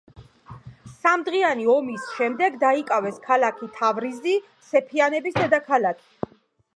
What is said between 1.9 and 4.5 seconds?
შემდეგ დაიკავეს ქალაქი თავრიზი,